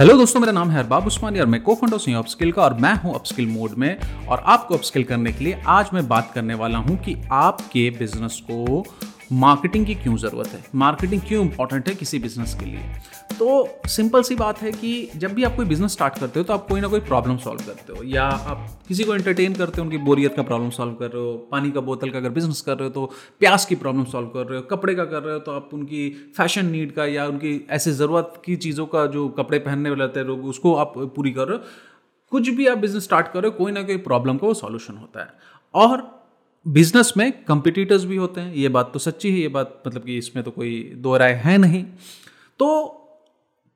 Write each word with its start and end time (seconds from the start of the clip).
Hello 0.00 0.16
दोस्तों, 0.16 0.40
मेरा 0.40 0.52
नाम 0.52 0.70
है 0.70 0.78
अरबाब 0.78 1.06
उस्मानी 1.06 1.40
और 1.40 1.46
मैं 1.46 1.60
को 1.62 1.74
फंडो 1.74 1.96
हूँ 1.98 2.18
अपस्किल 2.18 2.52
का 2.52 2.62
और 2.62 2.74
मैं 2.74 2.92
हूँ 2.94 3.14
अपस्किल 3.14 3.46
मोड 3.46 3.70
में। 3.78 4.26
और 4.28 4.42
आपको 4.46 4.74
अपस्किल 4.74 5.04
करने 5.04 5.32
के 5.32 5.44
लिए 5.44 5.60
आज 5.68 5.90
मैं 5.94 6.06
बात 6.08 6.30
करने 6.34 6.54
वाला 6.54 6.78
हूँ 6.78 6.96
कि 6.96 7.16
आपके 7.32 7.88
बिज़नेस 7.90 8.40
को 8.50 8.84
मार्केटिंग 9.30 9.84
की 9.86 9.94
क्यों 9.94 10.16
ज़रूरत 10.16 10.48
है? 10.48 10.62
मार्केटिंग 10.74 11.20
क्यों 11.22 11.44
इंपॉर्टेंट 11.44 11.88
है 11.88 11.94
किसी 11.94 12.18
बिज़नेस 12.18 12.54
के 12.54 12.66
लिए? 12.66 12.80
तो 13.38 13.68
सिंपल 13.88 14.22
सी 14.22 14.34
बात 14.34 14.62
है 14.62 14.72
कि 14.72 15.10
जब 15.16 15.32
भी 15.34 15.44
आप 15.44 15.54
कोई 15.56 15.66
बिज़नेस 15.66 15.92
स्टार्ट 15.92 16.18
करते 16.18 16.40
हो 16.40 16.44
तो 16.44 16.52
आप 16.52 16.66
कोई 16.68 16.80
ना 16.80 16.88
कोई 16.88 17.00
प्रॉब्लम 17.00 17.36
सॉल्व 17.36 17.60
करते 17.66 17.92
हो, 17.92 18.02
या 18.04 18.24
आप 18.24 18.68
किसी 18.88 19.04
को 19.04 19.14
एंटरटेन 19.14 19.54
करते 19.54 19.80
हो, 19.80 19.84
उनकी 19.84 19.98
बोरियत 19.98 20.34
का 20.36 20.42
प्रॉब्लम 20.42 20.70
सॉल्व 20.70 20.94
कर 20.94 21.10
रहे 21.10 21.22
हो, 21.22 21.32
पानी 21.52 21.70
का 21.70 21.80
बोतल 21.80 22.10
का 22.10 22.18
अगर 22.18 22.30
बिज़नेस 22.30 22.60
कर 22.60 22.76
रहे 22.76 22.88
हो 22.88 22.90
तो 22.90 23.06
प्यास 23.40 23.66
की 23.66 23.74
प्रॉब्लम 23.76 24.04
सॉल्व 24.06 24.28
कर 24.28 24.46
रहे 24.46 24.58
हो, 24.58 24.66
कपड़े 24.66 24.94
का 24.94 25.04
कर 25.04 25.22
रहे 25.22 25.34
हो 25.34 25.40
तो 25.40 25.52
आप 25.52 25.70
उनकी 25.72 26.10
फ़ैशन 26.36 26.66
नीड 26.66 26.92
का 26.92 27.06
या 27.06 27.26
उनकी 27.26 27.66
ऐसे 27.70 27.92
ज़रूरत 27.92 28.42
की 28.44 28.56
चीज़ों 28.58 28.86
का 28.86 29.06
जो 29.08 29.28
कपड़े 29.30 29.58
पहनने 29.58 29.90
वाले 29.90 30.04
रहते 30.04 30.20
हैं 30.20 30.26
लोग, 30.26 30.44
उसको 30.44 30.74
आप 30.76 30.92
पूरी 31.16 31.30
कर 31.30 31.48
रहे 31.48 31.58
हो। 31.58 31.64
कुछ 32.32 32.48
भी 32.48 32.66
आप 32.66 32.78
बिज़नेस 32.78 33.04
स्टार्ट 33.04 33.32
कर 33.32 33.48
कोई 33.50 33.72
ना 33.72 33.82
कोई 33.82 33.96
प्रॉब्लम 34.00 34.36
का 34.36 34.46
वो 34.46 34.54
सॉल्यूशन 34.54 34.96
होता 34.96 35.20
है। 35.20 35.28
और 35.74 36.19
बिज़नेस 36.66 37.12
में 37.16 37.44
कंपिटिटर्स 37.44 38.04
भी 38.04 38.16
होते 38.16 38.40
हैं, 38.40 38.54
ये 38.54 38.68
बात 38.68 38.90
तो 38.92 38.98
सच्ची 38.98 39.30
है, 39.32 39.38
ये 39.38 39.48
बात 39.48 39.82
मतलब 39.86 40.02
कि 40.02 40.18
इसमें 40.18 40.44
तो 40.44 40.50
कोई 40.50 40.92
दो 40.96 41.16
राय 41.16 41.32
है 41.32 41.58
नहीं। 41.58 41.84
तो 42.58 42.86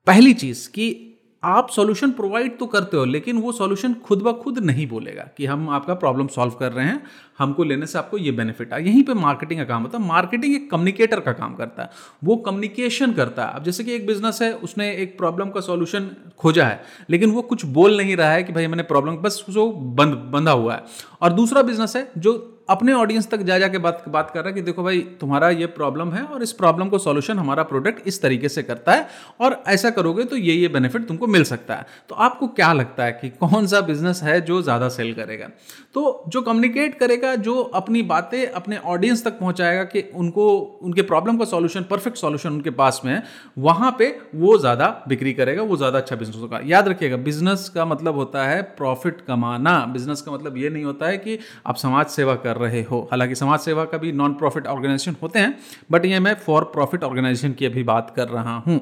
पहली 0.06 0.34
चीज़ 0.34 0.69
कि 0.69 1.11
आप 1.42 1.70
सॉल्यूशन 1.70 2.11
प्रोवाइड 2.11 2.59
तो 2.59 2.66
करते 2.66 2.97
हो, 2.97 3.05
लेकिन 3.05 3.39
वो 3.39 3.52
सॉल्यूशन 3.52 3.95
खुद 3.95 4.23
ब 4.23 4.33
खुद 4.33 4.59
नहीं 4.59 4.87
बोलेगा 4.89 5.28
कि 5.37 5.47
हम 5.47 5.69
आपका 5.69 5.95
प्रॉब्लम 5.95 6.27
सॉल्व 6.27 6.52
कर 6.52 6.73
रहे 6.73 6.87
हैं, 6.87 7.02
हमको 7.39 7.65
लेने 7.65 7.87
से 7.87 7.98
आपको 7.98 8.19
ये 8.19 8.33
बेनिफिट 8.33 8.73
आ। 8.73 8.77
यहीं 8.77 9.03
पे 9.03 9.14
मार्केटिंग 9.14 9.61
का 9.61 9.64
काम 9.64 9.83
होता 9.83 9.98
है। 9.98 10.06
मार्केटिंग 10.06 10.55
एक 10.55 10.70
कम्युनिकेटर 10.70 11.20
का 11.20 11.33
काम 11.33 11.55
करता 11.55 11.83
है। 11.83 11.91
वो 12.25 12.37
कम्युनिकेशन 12.37 13.12
करता 13.12 13.47
है। 13.47 13.55
अब 13.55 13.64
जैसे 13.64 13.84
कि 13.84 13.94
एक 13.94 14.06
बिज़नेस 14.06 14.39
है, 14.42 14.53
उसने 14.55 14.91
एक 14.92 15.19
प्रॉब्लम 15.19 15.50
का 15.50 15.61
सॉल्यूशन 15.61 16.11
खोजा 16.39 16.66
है, 16.66 16.83
लेकिन 17.11 17.31
वो 17.31 17.42
कुछ 17.42 17.64
बोल 17.64 17.97
नहीं 17.97 18.16
रहा 18.16 18.33
है 18.33 18.42
कि 18.42 18.53
भाई 18.53 18.66
मैंने 18.66 18.83
प्रॉब्लम 18.83 19.16
बस 19.16 19.44
उसको 19.48 19.70
बंद, 19.72 20.14
बंधा 20.14 20.53
हुआ 20.53 20.75
है। 20.75 20.84
और 21.22 21.33
दूसरा 21.33 21.62
बिज़नेस 21.62 21.97
है 21.97 22.11
जो 22.19 22.50
अपने 22.69 22.93
ऑडियंस 22.93 23.29
तक 23.31 23.41
जा 23.41 23.59
जाके 23.59 23.79
बात 23.79 24.05
बात 24.09 24.31
कर 24.31 24.41
रहा 24.41 24.48
है 24.48 24.55
कि 24.55 24.62
देखो 24.62 24.83
भाई, 24.83 25.01
तुम्हारा 25.20 25.48
ये 25.51 25.67
प्रॉब्लम 25.69 26.12
है 26.12 26.23
और 26.25 26.43
इस 26.43 26.53
प्रॉब्लम 26.53 26.89
को 26.89 26.98
सॉल्यूशन 26.98 27.39
हमारा 27.39 27.62
प्रोडक्ट 27.62 28.06
इस 28.09 28.21
तरीके 28.23 28.48
से 28.48 28.62
करता 28.62 28.93
है 28.93 29.06
और 29.41 29.62
ऐसा 29.69 29.91
करोगे 29.91 30.25
तो 30.25 30.37
ये 30.37 30.55
ये 30.55 30.69
बेनिफिट 30.69 31.06
तुमको 31.09 31.27
मिल 31.27 31.45
सकता 31.45 31.75
है। 31.75 31.87
तो 32.09 32.15
आपको 32.17 32.47
क्या 32.51 32.73
लगता 32.73 33.05
है 33.05 33.12
कि 33.12 33.29
कौन 33.31 33.67
सा 33.67 33.81
बिज़नेस 33.83 34.23
है 34.23 34.41
जो 34.41 34.61
ज़्यादा 34.62 34.89
सेल 34.89 35.12
करेगा? 35.15 35.48
तो 35.95 36.25
जो 36.29 36.43
कम्युनिकेट 36.43 36.98
करेगा, 36.98 37.34
जो 37.37 37.61
अपनी 37.75 38.03
बातें 38.05 38.47
अपने 38.47 38.77
ऑडियंस 38.77 39.25
तक 39.25 39.39
पहुँचाएगा 39.41 39.84
कि 39.84 40.01
उनको, 40.15 40.59
उनके 40.83 41.03
प्रॉब्लम 41.03 41.39
का 41.39 41.45
सॉल्यूशन 41.45 41.83
परफेक्ट 41.91 42.17
सॉल्यूशन 42.19 42.49
उनके 42.51 42.71
पास 42.73 43.01
में 43.05 43.12
है, 43.12 43.23
वहाँ 43.59 43.91
पर 43.93 44.19
वो 44.34 44.56
ज़्यादा 44.59 44.87
बिक्री 45.09 45.33
करेगा, 45.34 45.62
वो 45.62 45.77
ज़्यादा 45.77 45.99
अच्छा 45.99 46.17
बिज़नेस 46.17 46.41
होगा। 46.41 46.61
याद 46.65 46.89
रखिएगा 46.89 47.17
बिज़नेस 47.19 47.69
का 47.75 47.84
मतलब 47.84 48.15
होता 48.15 48.47
है 48.47 48.61
प्रॉफिट 48.77 49.21
कमाना। 49.28 49.78
बिज़नेस 49.93 50.23
का 50.23 50.33
मतलब 50.33 50.56
ये 50.56 50.71
नहीं 50.71 50.84
होता 50.84 51.06
है 51.06 51.19
कि 51.19 51.39
आप 51.67 51.77
समाज 51.77 52.06
सेवा 52.09 52.34
कर 52.37 52.53
कर 52.55 52.60
रहे 52.60 52.83
हो। 52.83 53.00
हालाँकि 53.10 53.34
समाज 53.34 53.60
सेवा 53.60 53.84
का 53.84 53.98
भी 53.98 54.12
नॉन 54.12 54.34
प्रॉफिट 54.34 54.66
ऑर्गेनाइजेशन 54.66 55.16
होते 55.22 55.38
हैं 55.38 55.58
बट 55.91 56.05
ये 56.05 56.20
मैं 56.20 56.34
फॉर 56.36 56.64
प्रॉफिट 56.64 57.05
ऑर्गेनाइजेशन 57.05 57.52
की 57.52 57.66
अभी 57.66 57.83
बात 57.83 58.12
कर 58.16 58.28
रहा 58.28 58.56
हूँ। 58.58 58.78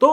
तो 0.00 0.10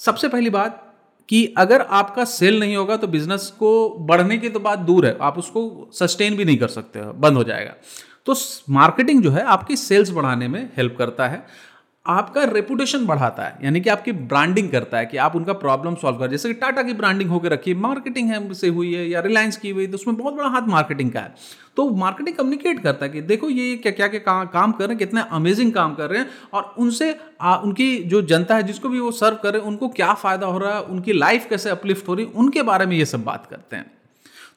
सबसे 0.00 0.28
पहली 0.28 0.50
बात 0.50 0.84
कि 1.28 1.44
अगर 1.58 1.82
आपका 1.82 2.24
सेल 2.24 2.58
नहीं 2.60 2.76
होगा 2.76 2.96
तो 2.96 3.06
बिज़नेस 3.06 3.46
को 3.58 3.88
बढ़ने 4.00 4.38
की 4.38 4.48
तो 4.48 4.60
बात 4.60 4.78
दूर 4.80 5.06
है। 5.06 5.16
आप 5.20 5.38
उसको 5.38 5.90
सस्टेन 5.92 6.36
भी 6.36 6.44
नहीं 6.44 6.58
कर 6.58 6.68
सकते 6.68 6.98
हो, 6.98 7.12
बंद 7.12 7.36
हो 7.36 7.44
जाएगा। 7.44 7.74
तो 8.26 8.34
मार्केटिंग 8.70 9.22
जो 9.22 9.30
है, 9.30 9.42
आपकी 9.42 9.76
सेल्स 9.76 10.10
बढ़ाने 10.10 10.48
में 10.48 10.70
हेल्प 10.76 10.94
करता 10.98 11.28
है। 11.28 11.44
आपका 12.06 12.42
रेपुटेशन 12.44 13.04
बढ़ाता 13.06 13.42
है 13.42 13.58
यानी 13.64 13.80
कि 13.80 13.90
आपकी 13.90 14.12
ब्रांडिंग 14.12 14.70
करता 14.70 14.98
है 14.98 15.06
कि 15.06 15.16
आप 15.16 15.34
उनका 15.36 15.52
प्रॉब्लम 15.52 15.94
सॉल्व 15.94 16.18
कर 16.18 16.30
जैसे 16.30 16.48
कि 16.48 16.54
टाटा 16.54 16.82
की 16.82 16.92
ब्रांडिंग 16.92 17.30
होकर 17.30 17.50
रखी 17.50 17.70
है 17.70 17.76
मार्केटिंग 17.76 18.30
है 18.30 18.54
से 18.54 18.68
हुई 18.68 18.94
है 18.94 19.08
या 19.08 19.20
रिलायंस 19.20 19.56
की 19.56 19.70
हुई 19.70 19.86
तो 19.86 19.94
उसमें 19.94 20.16
बहुत 20.16 20.34
बड़ा 20.34 20.48
हाथ 20.48 20.68
मार्केटिंग 20.68 21.10
का 21.12 21.20
है। 21.20 21.34
तो 21.76 21.88
मार्केटिंग 21.90 22.36
कम्युनिकेट 22.36 22.82
करता 22.82 23.06
है 23.06 23.12
कि 23.12 23.20
देखो 23.22 23.48
ये 23.48 23.76
क्या 23.76 23.92
क्या 23.92 24.08
क्या 24.08 24.20
का, 24.20 24.44
काम 24.44 24.72
कर 24.72 24.84
रहे 24.84 24.88
हैं 24.88 24.98
कितने 24.98 25.22
अमेजिंग 25.30 25.72
काम 25.72 25.94
कर 25.94 26.10
रहे 26.10 26.20
हैं 26.20 26.28
और 26.52 26.74
उनसे 26.78 27.14
आ, 27.40 27.56
उनकी 27.56 27.98
जो 28.04 28.22
जनता 28.22 28.56
है 28.56 28.62
जिसको 28.62 28.88
भी 28.88 29.00
वो 29.00 29.10
सर्व 29.12 29.36
कर 29.42 29.52
रहे 29.52 29.62
हैं 29.62 29.68
उनको 29.68 29.88
क्या 29.90 30.12
फ़ायदा 30.14 30.46
हो 30.46 30.58
रहा 30.58 30.74
है 30.74 30.82
उनकी 30.82 31.12
लाइफ 31.12 31.46
कैसे 31.50 31.70
अपलिफ्ट 31.70 32.08
हो 32.08 32.14
रही 32.14 32.26
है 32.26 32.32
उनके 32.32 32.62
बारे 32.62 32.86
में 32.86 32.96
ये 32.96 33.04
सब 33.04 33.24
बात 33.24 33.46
करते 33.46 33.76
हैं। 33.76 33.90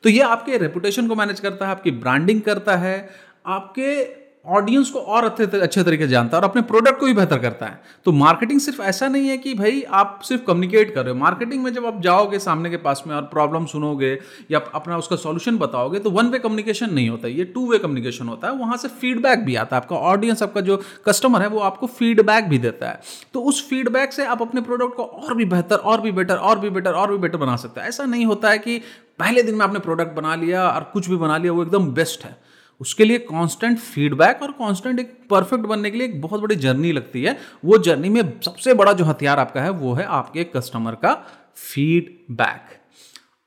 तो 0.04 0.10
ये 0.10 0.22
आपके 0.22 0.58
रेपुटेशन 0.58 1.08
को 1.08 1.16
मैनेज 1.16 1.40
करता 1.40 1.66
है 1.66 1.72
आपकी 1.72 1.92
ब्रांडिंग 1.92 2.42
करता 2.42 2.76
है 2.78 3.10
आपके 3.46 4.21
ऑडियंस 4.46 4.90
को 4.90 5.00
और 5.00 5.24
अच्छे 5.26 5.84
तरीके 5.84 6.04
से 6.04 6.10
जानता 6.10 6.38
है 6.38 6.42
और 6.44 6.50
अपने 6.50 6.62
प्रोडक्ट 6.62 7.00
को 7.00 7.06
भी 7.06 7.14
बेहतर 7.14 7.38
करता 7.38 7.66
है। 7.66 7.82
तो 8.06 8.12
मार्केटिंग 8.12 8.60
सिर्फ़ 8.60 8.82
ऐसा 8.82 9.08
नहीं 9.08 9.28
है 9.28 9.38
कि 9.38 9.54
भाई 9.54 9.82
आप 9.92 10.20
सिर्फ़ 10.24 10.44
कम्युनिकेट 10.44 10.94
कर 10.96 11.04
रहे 11.04 11.14
हो। 11.14 11.20
मार्केटिंग 11.20 11.64
में 11.64 11.74
जब 11.74 11.86
आप 11.86 12.02
जाओगे 12.02 12.40
सामने 12.40 12.70
के 12.70 12.78
पास 12.78 13.04
में 13.08 13.16
और 13.16 13.22
प्रॉब्लम 13.24 13.66
सुनोगे 13.66 14.12
या 14.52 14.60
अपना 14.76 14.98
उसका 14.98 15.16
सॉल्यूशन 15.16 15.58
बताओगे 15.58 16.00
तो 16.00 16.12
वन 16.12 16.28
वे 16.28 16.40
कम्युनिकेशन 16.40 16.94
नहीं 16.94 17.10
होता 17.10 17.28
ये 17.28 17.44
टू 17.46 17.70
वे 17.72 17.78
कम्युनिकेशन 17.78 18.28
होता 18.28 18.48
है। 18.48 18.54
वहाँ 18.54 18.78
से 18.78 18.88
फीडबैक 18.90 19.46
भी 19.46 19.56
आता 19.56 19.76
है। 19.76 19.82
आपका 19.82 19.96
ऑडियंस 19.96 20.44
आपका 20.44 20.62
जो 20.62 20.82
कस्टमर 21.06 21.42
है, 21.42 21.48
वो 21.48 21.60
आपको 21.60 21.88
फीडबैक 21.88 22.50
भी 22.50 22.58
देता 22.58 22.90
है। 22.90 23.00
तो 23.34 23.42
उस 23.42 23.68
फीडबैक 23.70 24.14
से 24.14 24.26
आप 24.26 24.42
अपने 24.42 24.62
प्रोडक्ट 24.62 24.96
को 24.96 25.04
और 25.04 25.36
भी 25.36 25.46
बेहतर, 25.46 25.76
और 25.76 26.02
भी 26.02 26.12
बेटर 26.12 26.36
और 26.36 26.60
भी 26.60 26.70
बेटर 26.70 26.94
और 26.94 27.12
भी 27.12 27.18
बेटर 27.18 27.38
बना 27.38 27.56
सकते 27.56 27.82
हैं। 27.82 27.88
ऐसा 27.88 28.06
नहीं 28.06 28.26
होता 28.26 28.50
है 28.50 28.60
कि 28.60 28.82
पहले 29.20 29.44
दिन 29.44 29.56
में 29.56 29.66
आपने 29.66 29.80
प्रोडक्ट 29.80 30.16
बना 30.16 30.36
लिया 30.36 30.70
और 30.70 30.90
कुछ 30.94 31.10
भी 31.10 31.16
बना 31.18 31.38
लिया, 31.38 31.52
वो 31.52 31.64
एकदम 31.64 31.92
बेस्ट 31.94 32.24
है। 32.24 32.51
उसके 32.82 33.06
लिए 33.06 33.18
कांस्टेंट 33.20 33.78
फीडबैक 33.80 34.42
और 34.42 34.52
कांस्टेंट 34.52 35.00
एक 35.00 35.18
परफेक्ट 35.30 35.66
बनने 35.66 35.92
के 35.92 35.98
लिए 35.98 36.08
एक 36.08 36.22
बहुत 36.22 36.42
बड़ी 36.42 36.56
जर्नी 36.56 36.92
लगती 36.92 37.24
है। 37.24 37.38
वो 37.66 37.78
जर्नी 37.78 38.10
में 38.10 38.40
सबसे 38.42 38.74
बड़ा 38.74 38.94
जो 38.94 39.06
हथियार 39.06 39.40
आपका 39.40 39.62
है, 39.62 39.70
वो 39.70 39.94
है 39.94 40.04
आपके 40.04 40.44
कस्टमर 40.44 40.96
का 40.96 41.14
फीडबैक 41.56 42.78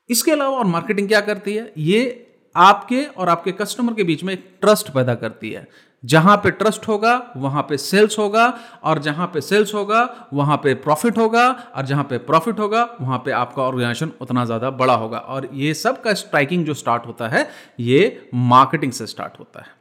इसके 0.09 0.31
अलावा 0.31 0.57
और 0.57 0.65
मार्केटिंग 0.65 1.07
क्या 1.07 1.21
करती 1.21 1.53
है? 1.53 1.71
ये 1.77 2.24
आपके 2.55 3.03
और 3.05 3.29
आपके 3.29 3.51
कस्टमर 3.51 3.93
के 3.93 4.03
बीच 4.03 4.23
में 4.23 4.33
एक 4.33 4.47
ट्रस्ट 4.61 4.89
पैदा 4.89 5.15
करती 5.15 5.49
है। 5.51 5.67
जहाँ 6.03 6.35
पे 6.37 6.51
ट्रस्ट 6.51 6.87
होगा, 6.87 7.33
वहाँ 7.37 7.61
पे 7.63 7.77
सेल्स 7.77 8.17
होगा, 8.19 8.47
और 8.83 8.99
जहाँ 8.99 9.27
पे 9.27 9.41
सेल्स 9.41 9.73
होगा, 9.73 10.27
वहाँ 10.33 10.57
पे 10.57 10.73
प्रॉफिट 10.73 11.17
होगा, 11.17 11.47
और 11.75 11.85
जहाँ 11.85 12.03
पे 12.03 12.17
प्रॉफिट 12.17 12.59
होगा, 12.59 12.83
वहाँ 13.01 13.17
पे 13.25 13.31
आपका 13.31 13.63
ऑर्गेनाइजेशन 13.63 14.11
उतना 14.21 14.45
ज़्यादा 14.45 14.69
बड़ा 14.71 14.93
होगा। 14.93 15.17
और 15.17 15.49
ये 15.53 15.73
सब 15.73 16.01
का 16.01 16.13
स्ट्राइकिंग 16.13 16.65
जो 16.65 16.73
स्टार्ट 16.73 17.05
होता 17.05 17.27
है, 17.27 17.47
ये 17.79 18.29
मार्केटिंग 18.33 18.91
से 18.91 19.07
स्टार्ट 19.07 19.39
होता 19.39 19.61
है। 19.61 19.73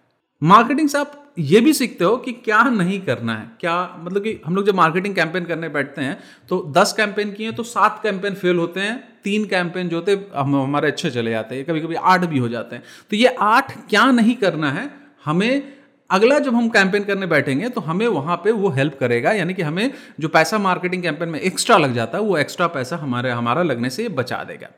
मार्केटिंग 0.42 0.88
से 0.88 0.98
आप 0.98 1.20
ये 1.38 1.60
भी 1.60 1.72
सीखते 1.72 2.04
हो 2.04 2.16
कि 2.16 2.32
क्या 2.32 2.62
नहीं 2.62 3.00
करना 3.00 3.34
है। 3.34 3.50
क्या 3.60 3.96
मतलब 3.98 4.22
कि 4.22 4.40
हम 4.46 4.56
लोग 4.56 4.66
जब 4.66 4.74
मार्केटिंग 4.74 5.14
कैंपेन 5.14 5.44
करने 5.44 5.68
बैठते 5.68 6.02
हैं 6.02 6.18
तो 6.48 6.62
दस 6.76 6.92
कैंपेन 6.92 7.32
किए 7.32 7.52
तो 7.52 7.62
सात 7.62 8.00
कैंपेन 8.02 8.34
फेल 8.34 8.56
होते 8.56 8.80
हैं 8.80 9.13
तीन 9.24 9.44
कैंपेन 9.44 9.88
जो 9.88 9.96
होते, 9.96 10.12
हम, 10.34 10.56
हमारे 10.56 10.88
अच्छे 10.88 11.10
चले 11.10 11.30
जाते 11.30 11.54
हैं 11.54 11.64
कभी 11.64 11.80
कभी 11.80 11.94
आठ 11.94 12.24
भी 12.24 12.38
हो 12.38 12.48
जाते 12.48 12.76
हैं। 12.76 12.82
तो 13.10 13.16
ये 13.16 13.34
आठ 13.40 13.72
क्या 13.88 14.04
नहीं 14.10 14.34
करना 14.34 14.72
है, 14.72 14.90
हमें 15.24 15.72
अगला 16.10 16.38
जब 16.38 16.54
हम 16.54 16.68
कैंपेन 16.68 17.04
करने 17.04 17.26
बैठेंगे 17.26 17.68
तो 17.68 17.80
हमें 17.80 18.06
वहाँ 18.08 18.36
पे 18.36 18.50
वो 18.52 18.68
हेल्प 18.68 18.96
करेगा, 19.00 19.32
यानी 19.32 19.54
कि 19.54 19.62
हमें 19.62 19.90
जो 20.20 20.28
पैसा 20.28 20.58
मार्केटिंग 20.58 21.02
कैंपेन 21.02 21.28
में 21.28 21.40
एक्स्ट्रा 21.40 21.76
लग 21.76 21.94
जाता 21.94 22.18
है, 22.18 22.24
वो 22.24 22.36
एक्स्ट्रा 22.38 22.66
पैसा 22.66 22.96
हमारे, 22.96 23.30
हमारा 23.30 23.62
लगने 23.62 23.90
से 23.90 24.08
बचा 24.08 24.42
देगा। 24.44 24.68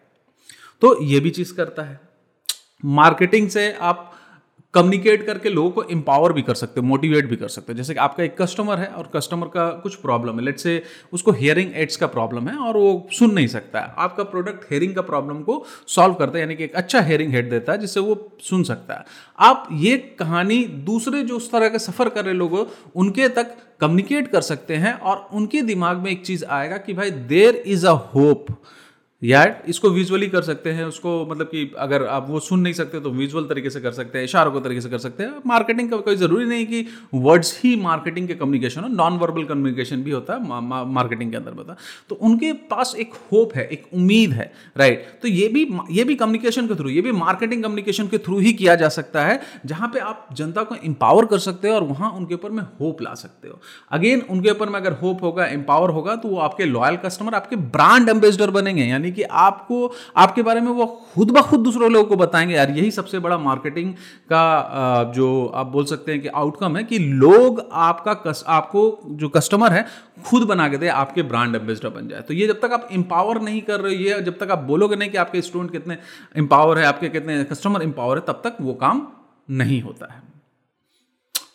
तो 0.82 1.02
ये 1.02 1.20
भी 1.20 1.30
चीज़ 1.30 1.54
करता 1.54 1.82
है। 1.82 2.00
मार्केटिंग 2.84 3.48
से 3.48 3.72
आप 3.80 4.15
कम्युनिकेट 4.74 5.24
करके 5.26 5.48
लोगों 5.48 5.70
को 5.70 5.82
एम्पावर 5.84 6.32
भी 6.32 6.42
कर 6.42 6.54
सकते 6.54 6.80
हो 6.80 6.86
मोटिवेट 6.86 7.28
भी 7.28 7.36
कर 7.36 7.48
सकते 7.48 7.72
हो। 7.72 7.76
जैसे 7.76 7.94
कि 7.94 8.00
आपका 8.00 8.22
एक 8.24 8.36
कस्टमर 8.40 8.78
है 8.78 8.86
और 8.88 9.10
कस्टमर 9.14 9.46
का 9.48 9.68
कुछ 9.82 9.94
प्रॉब्लम 9.96 10.38
है। 10.38 10.44
लेट 10.44 10.58
से 10.58 10.82
उसको 11.12 11.32
हेयरिंग 11.32 11.70
एड्स 11.74 11.96
का 11.96 12.06
प्रॉब्लम 12.06 12.48
है 12.48 12.56
और 12.58 12.76
वो 12.76 13.08
सुन 13.12 13.32
नहीं 13.34 13.46
सकता 13.46 13.80
है। 13.80 13.94
आपका 13.98 14.24
प्रोडक्ट 14.24 14.70
हेयरिंग 14.70 14.94
का 14.94 15.02
प्रॉब्लम 15.02 15.42
को 15.42 15.64
सॉल्व 15.88 16.14
करता 16.14 16.38
है, 16.38 16.40
यानी 16.40 16.54
कि 16.54 16.64
एक 16.64 16.74
अच्छा 16.74 17.00
हेयरिंग 17.00 17.32
हेड 17.32 17.50
देता 17.50 17.72
है 17.72 17.78
जिससे 17.78 18.00
वो 18.00 18.16
सुन 18.40 18.62
सकता 18.64 18.94
है। 18.94 19.04
आप 19.38 19.68
ये 19.72 19.96
कहानी 20.18 20.64
दूसरे 20.86 21.22
जो 21.22 21.36
उस 21.36 21.50
तरह 21.52 21.68
के 21.68 21.78
सफ़र 21.78 22.08
कर 22.08 22.24
रहे 22.24 22.34
लोग 22.34 22.66
उनके 22.96 23.28
तक 23.28 23.56
कम्युनिकेट 23.80 24.28
कर 24.28 24.40
सकते 24.40 24.76
हैं 24.76 24.92
और 24.92 25.28
उनके 25.32 25.62
दिमाग 25.62 25.96
में 25.96 26.10
एक 26.10 26.24
चीज़ 26.26 26.44
आएगा 26.44 26.76
कि 26.76 26.94
भाई 26.94 27.10
देर 27.10 27.62
इज़ 27.66 27.86
अ 27.86 27.92
होप 28.14 28.46
या 29.22 29.44
इसको 29.68 29.90
विजुअली 29.90 30.26
कर 30.28 30.42
सकते 30.42 30.70
हैं, 30.70 30.84
उसको 30.84 31.10
मतलब 31.26 31.46
कि 31.46 31.70
अगर 31.78 32.04
आप 32.06 32.26
वो 32.28 32.40
सुन 32.40 32.60
नहीं 32.60 32.72
सकते 32.74 32.98
तो 33.00 33.10
विजुअल 33.12 33.44
तरीके 33.44 33.70
से 33.70 33.80
कर 33.80 33.92
सकते 33.92 34.18
हैं, 34.18 34.24
इशारों 34.24 34.50
को 34.52 34.60
तरीके 34.60 34.80
से 34.80 34.88
कर 34.88 34.98
सकते 34.98 35.22
हैं। 35.22 35.40
मार्केटिंग 35.46 35.90
का 35.90 35.96
कोई 35.98 36.16
ज़रूरी 36.16 36.44
नहीं 36.46 36.66
कि 36.66 36.84
वर्ड्स 37.14 37.60
ही 37.62 37.74
मार्केटिंग 37.78 38.28
के 38.28 38.34
कम्युनिकेशन 38.34 38.80
हो 38.80 38.88
नॉन 38.88 39.16
वर्बल 39.18 39.44
कम्युनिकेशन 39.44 40.02
भी 40.02 40.10
होता 40.10 40.34
है 40.34 40.42
मार्केटिंग 40.88 41.30
के 41.30 41.36
अंदर 41.36 41.52
होता। 41.52 41.76
तो 42.10 42.14
उनके 42.16 42.52
पास 42.66 42.94
एक 42.98 43.14
होप 43.32 43.54
है, 43.54 43.66
एक 43.66 43.86
उम्मीद 43.94 44.32
है 44.32 44.52
राइट 44.76 45.06
तो 45.22 45.28
ये 45.28 45.48
भी 45.48 45.66
ये 45.90 46.04
भी 46.04 46.14
कम्युनिकेशन 46.16 46.66
के 46.66 46.74
थ्रू 46.74 46.88
ये 46.88 47.00
भी 47.02 47.12
मार्केटिंग 47.14 47.62
कम्युनिकेशन 47.62 48.08
के 48.08 48.18
थ्रू 48.18 48.38
ही 48.38 48.52
किया 48.54 48.74
जा 48.74 48.88
सकता 48.90 49.24
है, 49.24 49.40
जहाँ 49.66 49.88
पर 49.88 50.00
आप 50.00 50.28
जनता 50.34 50.62
को 50.62 50.74
एम्पावर 50.84 51.26
कर 51.26 51.38
सकते 51.38 51.68
हो 51.68 51.74
और 51.74 51.84
वहाँ 51.84 52.10
उनके 52.12 52.34
ऊपर 52.34 52.50
में 52.50 52.62
होप 52.80 53.02
ला 53.02 53.14
सकते 53.16 53.48
हो। 53.48 53.60
अगेन 53.92 54.22
उनके 54.30 54.50
ऊपर 54.50 54.68
में 54.68 54.78
अगर 54.80 54.92
होप 54.94 55.22
होगा 55.22 55.46
एम्पावर 55.48 55.90
होगा 55.90 56.16
तो 56.16 56.28
वो 56.28 56.38
आपके 56.40 56.64
लॉयल 56.66 56.96
कस्टमर 56.98 57.34
आपके 57.34 57.56
ब्रांड 57.56 58.08
एम्बेसडर 58.08 58.50
बनेंगे, 58.52 58.84
यानी 58.84 59.05
यानी 59.06 59.14
कि 59.16 59.22
आपको 59.22 59.92
आपके 60.16 60.42
बारे 60.42 60.60
में 60.60 60.70
वो 60.72 60.86
खुद 61.14 61.30
ब 61.30 61.40
खुद 61.40 61.60
दूसरों 61.60 61.90
लोगों 61.92 62.08
को 62.08 62.16
बताएँगे। 62.16 62.54
यार 62.54 62.70
यही 62.70 62.90
सबसे 62.90 63.18
बड़ा 63.18 63.38
मार्केटिंग 63.38 63.92
का 64.32 65.12
जो 65.16 65.28
आप 65.54 65.66
बोल 65.66 65.84
सकते 65.84 66.12
हैं 66.12 66.20
कि 66.22 66.28
आउटकम 66.28 66.76
है 66.76 66.84
कि 66.84 66.98
लोग 66.98 67.62
आपका 67.72 68.14
कस, 68.26 68.44
आपको 68.46 68.98
जो 69.06 69.28
कस्टमर 69.28 69.72
है 69.72 69.86
खुद 70.26 70.42
बना 70.42 70.68
के 70.68 70.78
दे 70.78 70.88
आपके 70.88 71.22
ब्रांड 71.22 71.56
एम्बेसडर 71.56 71.88
बन 71.88 72.08
जाए। 72.08 72.20
तो 72.20 72.34
ये 72.34 72.46
जब 72.46 72.60
तक 72.60 72.72
आप 72.72 72.88
इंपावर 72.92 73.40
नहीं 73.40 73.60
कर 73.62 73.80
रहे 73.80 73.94
ये 73.94 74.20
जब 74.22 74.38
तक 74.38 74.50
आप 74.50 74.58
बोलोगे 74.64 74.96
नहीं 74.96 75.10
कि 75.10 75.18
आपके 75.18 75.42
स्टूडेंट 75.42 75.72
कितने 75.72 75.98
इंपावर 76.36 76.78
है 76.78 76.84
आपके 76.84 77.08
कितने 77.08 77.42
कस्टमर 77.44 77.82
इंपावर 77.82 78.16
है 78.16 78.24
तब 78.26 78.40
तक 78.44 78.56
वो 78.60 78.74
काम 78.74 79.06
नहीं 79.50 79.82
होता 79.82 80.12
है। 80.12 80.35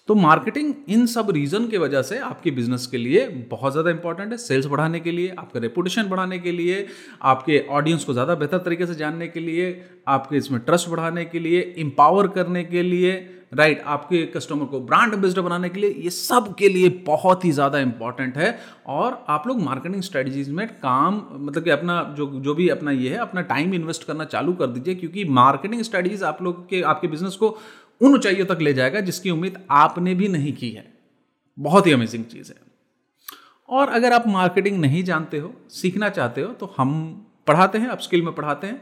तो 0.07 0.15
मार्केटिंग 0.15 0.73
इन 0.89 1.05
सब 1.05 1.29
रीज़न 1.31 1.67
के 1.67 1.77
वजह 1.77 2.01
से 2.01 2.17
आपके 2.19 2.51
बिज़नेस 2.51 2.87
के 2.87 2.97
लिए 2.97 3.27
बहुत 3.51 3.71
ज़्यादा 3.71 3.89
इंपॉर्टेंट 3.89 4.31
है 4.31 4.37
सेल्स 4.37 4.65
बढ़ाने 4.65 4.99
के 4.99 5.11
लिए 5.11 5.35
आपका 5.39 5.59
रेपुटेशन 5.59 6.09
बढ़ाने 6.09 6.39
के 6.39 6.51
लिए 6.51 6.85
आपके 7.23 7.65
ऑडियंस 7.69 8.03
को 8.03 8.13
ज़्यादा 8.13 8.35
बेहतर 8.35 8.57
तरीके 8.57 8.85
से 8.85 8.95
जानने 8.95 9.27
के 9.27 9.39
लिए 9.39 9.69
आपके 10.07 10.37
इसमें 10.37 10.59
ट्रस्ट 10.61 10.89
बढ़ाने 10.89 11.25
के 11.25 11.39
लिए 11.39 11.61
एम्पावर 11.77 12.27
करने 12.27 12.63
के 12.63 12.83
लिए 12.83 13.13
राइट 13.53 13.77
right, 13.77 13.87
आपके 13.89 14.25
कस्टमर 14.25 14.65
को 14.65 14.79
ब्रांड 14.79 15.13
एम्बेसडर 15.13 15.41
बनाने 15.41 15.69
के 15.69 15.79
लिए 15.79 15.89
ये 15.93 16.09
सब 16.09 16.53
के 16.55 16.67
लिए 16.69 16.89
बहुत 17.07 17.43
ही 17.45 17.51
ज़्यादा 17.51 17.79
इंपॉर्टेंट 17.79 18.37
है। 18.37 18.59
और 18.87 19.25
आप 19.29 19.47
लोग 19.47 19.61
मार्केटिंग 19.61 20.01
स्ट्रेटजीज 20.01 20.49
में 20.49 20.67
काम 20.67 21.21
मतलब 21.31 21.63
कि 21.63 21.69
अपना 21.69 22.01
जो 22.17 22.27
जो 22.41 22.53
भी 22.55 22.67
अपना 22.69 22.91
ये 22.91 23.09
है 23.09 23.17
अपना 23.17 23.41
टाइम 23.49 23.73
इन्वेस्ट 23.73 24.03
करना 24.03 24.25
चालू 24.25 24.53
कर 24.53 24.67
दीजिए 24.67 24.95
क्योंकि 24.95 25.25
मार्केटिंग 25.31 25.81
स्ट्रेटजीज 25.81 26.23
आप 26.23 26.41
लोग 26.41 26.67
के 26.69 26.81
आपके 26.83 27.07
बिज़नेस 27.07 27.35
को 27.35 27.57
उन 28.01 28.13
ऊंचाइयों 28.13 28.45
तक 28.45 28.61
ले 28.61 28.73
जाएगा 28.73 28.99
जिसकी 29.01 29.29
उम्मीद 29.29 29.57
आपने 29.71 30.13
भी 30.15 30.27
नहीं 30.27 30.53
की 30.53 30.69
है। 30.69 30.85
बहुत 31.57 31.87
ही 31.87 31.91
अमेजिंग 31.91 32.25
चीज़ 32.25 32.51
है। 32.51 32.59
और 33.69 33.89
अगर 33.89 34.13
आप 34.13 34.27
मार्केटिंग 34.27 34.79
नहीं 34.79 35.03
जानते 35.03 35.37
हो, 35.37 35.53
सीखना 35.69 36.09
चाहते 36.09 36.41
हो 36.41 36.53
तो 36.53 36.73
हम 36.77 36.91
पढ़ाते 37.47 37.77
हैं 37.77 37.87
अपस्किल 37.87 38.21
में 38.21 38.33
पढ़ाते 38.35 38.67
हैं। 38.67 38.81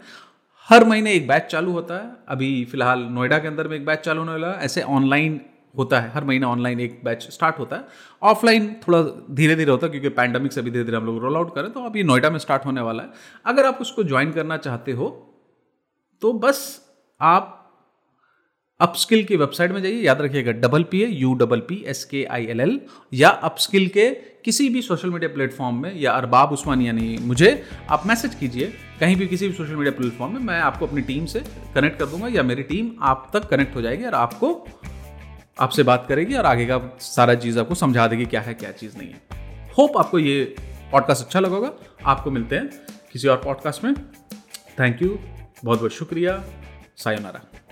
हर 0.70 0.84
महीने 0.86 1.14
एक 1.14 1.28
बैच 1.28 1.44
चालू 1.44 1.72
होता 1.72 1.96
है। 1.96 2.12
अभी 2.28 2.66
फ़िलहाल 2.66 3.00
नोएडा 3.02 3.40
के 3.40 3.48
अंदर 3.48 3.68
में 3.68 3.76
एक 3.78 3.86
बैच 3.86 4.00
चालू 4.00 4.20
होने 4.20 4.32
वाला 4.32 4.48
है। 4.48 4.66
ऐसे 4.66 4.82
ऑनलाइन 4.82 5.40
होता 5.78 6.00
है। 6.00 6.12
हर 6.12 6.24
महीना 6.24 6.48
ऑनलाइन 6.48 6.80
एक 6.80 7.00
बैच 7.04 7.28
स्टार्ट 7.32 7.60
होता 7.60 7.76
है। 7.76 7.86
ऑफलाइन 8.22 8.76
थोड़ा 8.88 9.02
धीरे 9.36 9.56
धीरे 9.56 9.72
होता 9.72 9.86
है, 9.86 9.92
क्योंकि 9.92 10.10
पैंडमिक 10.10 10.54
से 10.54 10.62
भी 10.62 10.72
धीरे 10.72 10.84
धीरे 10.84 10.98
हम 10.98 11.06
लोग 11.06 11.20
रोल 11.20 11.36
आउट 11.36 11.54
करें 11.56 11.72
तो 11.72 11.84
अभी 11.84 12.04
नोएडा 12.04 12.30
में 12.30 12.40
स्टार्ट 12.40 12.66
होने 12.66 12.82
वाला 12.82 13.04
है। 13.04 13.10
अगर 13.46 13.66
आप 13.66 13.78
उसको 13.82 14.04
ज्वाइन 14.04 14.32
करना 14.32 14.58
चाहते 14.58 14.92
हो 14.92 15.10
तो 16.22 16.34
बस 16.34 16.60
आप 17.22 17.56
अपस्किल 18.80 19.24
की 19.24 19.36
वेबसाइट 19.36 19.72
में 19.72 19.82
जाइए, 19.82 20.02
याद 20.02 20.22
रखिएगा, 20.22 20.52
double 20.52 20.84
P 20.84 21.02
A 21.02 21.08
U 21.08 21.34
double 21.34 21.60
P 21.60 21.84
S 21.88 22.04
K 22.06 22.24
I 22.26 22.46
L 22.46 22.60
L 22.60 22.82
या 23.14 23.30
अपस्किल 23.30 23.88
के 23.88 24.10
किसी 24.46 24.70
भी 24.70 24.82
सोशल 24.82 25.10
मीडिया 25.10 25.34
प्लेटफॉर्म 25.34 25.82
में, 25.82 26.00
या 26.00 26.12
अरबाब 26.12 26.52
उस्मान 26.52 26.82
यानी 26.82 27.18
मुझे, 27.22 27.64
आप 27.90 28.06
मैसेज 28.06 28.36
कीजिए, 28.36 28.74
कहीं 29.00 29.16
भी 29.16 29.28
किसी 29.28 29.48
भी 29.48 29.54
सोशल 29.54 29.76
मीडिया 29.76 29.92
प्लेटफॉर्म 29.92 30.34
में, 30.34 30.40
मैं 30.40 30.60
आपको 30.60 30.88
अपनी 30.88 31.02
टीम 31.02 31.26
से 31.26 31.40
कनेक्ट 31.76 32.00
कर 32.00 32.06
दूँगा, 32.06 32.28
या 32.28 32.44
मेरी 32.44 32.64
टीम 32.64 32.92
आप 33.02 33.30
तक 33.34 33.48
कनेक्ट 33.48 33.76
हो 33.76 33.82
जाएगी, 33.82 34.04
और 34.04 34.14
आपको 34.14 34.68
आपसे 35.60 35.84
बात 35.84 36.06
करेगी, 36.10 36.34
और 36.34 36.46
आगे 36.46 36.66
का 36.66 36.98
सारा 37.00 37.36
चीज़ 37.36 37.60
आपको 37.60 37.76
समझा 37.76 38.08
देगी, 38.08 38.26
क्या 38.26 38.42
है, 38.42 38.54
क्या 38.54 38.72
चीज़ 38.72 38.98
नहीं 38.98 39.10
है। 39.10 39.22
होप 39.78 39.98
आपको 39.98 40.20
ये 40.20 40.56
पॉडकास्ट 40.92 41.26
अच्छा 41.26 41.40
लगा 41.40 41.56
होगा। 41.56 41.74
आपको 42.06 42.32
मिलते 42.32 42.56
हैं 42.56 42.70
किसी 43.14 43.28
और 43.28 43.38
पॉडकास्ट 43.38 43.84
में। 43.84 43.96
थैंक 44.80 45.02
यू 45.02 45.10
बहुत 45.66 45.78
बहुत 45.80 45.92
शुक्रिया। 45.92 46.44
सायोनारा 46.98 47.69